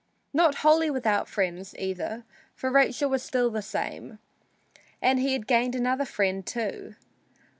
[0.33, 2.23] Not wholly without friends, either,
[2.55, 4.17] for Rachel was still the same.
[4.99, 6.95] And he had gained another friend, too.